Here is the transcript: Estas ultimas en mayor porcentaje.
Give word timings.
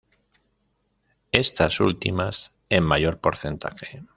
Estas 1.31 1.79
ultimas 1.79 2.53
en 2.69 2.83
mayor 2.83 3.19
porcentaje. 3.19 4.01